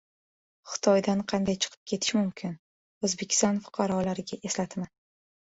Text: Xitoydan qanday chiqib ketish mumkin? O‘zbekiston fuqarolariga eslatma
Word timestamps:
Xitoydan 0.75 1.19
qanday 1.31 1.57
chiqib 1.65 1.91
ketish 1.91 2.15
mumkin? 2.21 2.55
O‘zbekiston 3.09 3.63
fuqarolariga 3.67 4.41
eslatma 4.51 4.91